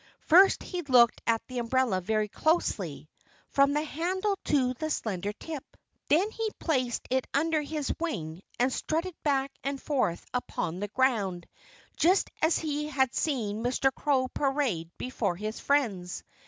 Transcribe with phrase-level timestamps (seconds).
[0.21, 3.07] First he looked at the umbrella very closely,
[3.49, 5.63] from the handle to the slender tip.
[6.09, 11.47] Then he placed it under his wing and strutted back and forth upon the ground,
[11.97, 13.93] just as he had seen Mr.
[13.93, 16.23] Crow parade before his friends.